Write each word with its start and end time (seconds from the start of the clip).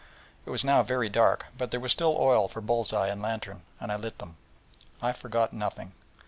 It 0.47 0.49
was 0.49 0.65
now 0.65 0.81
very 0.81 1.09
dark; 1.09 1.45
but 1.55 1.69
there 1.69 1.79
was 1.79 1.91
still 1.91 2.17
oil 2.17 2.47
for 2.47 2.59
bull's 2.59 2.91
eye 2.91 3.09
and 3.09 3.21
lantern, 3.21 3.61
and 3.79 3.91
I 3.91 3.97
lit 3.97 4.17
them. 4.17 4.35
I 4.99 5.11
forgot 5.11 5.53
nothing. 5.53 5.91